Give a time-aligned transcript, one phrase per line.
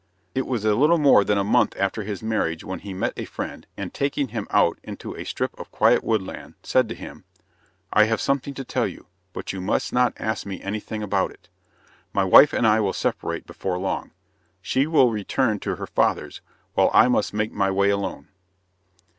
[0.33, 3.25] It was a little more than a month after his marriage when he met a
[3.25, 7.23] friend, and, taking him out into a strip of quiet woodland, said to him:
[7.93, 11.49] "I have something to tell you, but you must not ask me anything about it.
[12.13, 14.09] My wife and I will separate before long.
[14.59, 16.41] She will return to her father's,
[16.73, 18.29] while I must make my way alone."